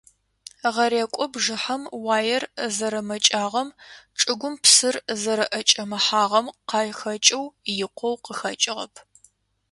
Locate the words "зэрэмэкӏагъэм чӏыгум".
2.75-4.55